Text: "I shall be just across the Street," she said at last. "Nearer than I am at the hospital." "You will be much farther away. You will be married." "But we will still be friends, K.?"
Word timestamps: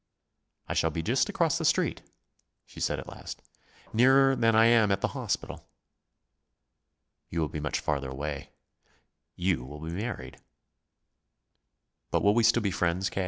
"I 0.67 0.73
shall 0.73 0.89
be 0.89 1.03
just 1.03 1.29
across 1.29 1.59
the 1.59 1.63
Street," 1.63 2.01
she 2.65 2.79
said 2.79 2.97
at 2.97 3.05
last. 3.07 3.39
"Nearer 3.93 4.35
than 4.35 4.55
I 4.55 4.65
am 4.65 4.91
at 4.91 5.01
the 5.01 5.09
hospital." 5.09 5.67
"You 7.29 7.39
will 7.41 7.49
be 7.49 7.59
much 7.59 7.79
farther 7.79 8.09
away. 8.09 8.49
You 9.35 9.63
will 9.63 9.79
be 9.81 9.91
married." 9.93 10.39
"But 12.09 12.23
we 12.23 12.31
will 12.31 12.43
still 12.43 12.63
be 12.63 12.71
friends, 12.71 13.11
K.?" 13.11 13.19